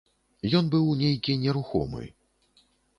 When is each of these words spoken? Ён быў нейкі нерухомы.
Ён 0.59 0.71
быў 0.73 0.89
нейкі 1.03 1.37
нерухомы. 1.45 2.13